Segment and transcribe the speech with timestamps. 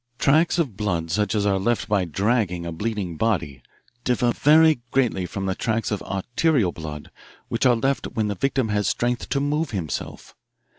[0.17, 3.61] "Tracks of blood such as are left by dragging a bleeding body
[4.03, 7.11] differ very greatly from tracks of arterial blood
[7.49, 10.33] which are left when the victim has strength to move himself.